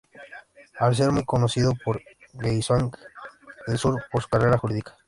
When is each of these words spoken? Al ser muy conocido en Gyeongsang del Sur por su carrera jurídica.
Al 0.79 0.95
ser 0.95 1.11
muy 1.11 1.23
conocido 1.25 1.69
en 1.85 2.01
Gyeongsang 2.41 2.89
del 3.67 3.77
Sur 3.77 4.03
por 4.11 4.23
su 4.23 4.29
carrera 4.29 4.57
jurídica. 4.57 4.97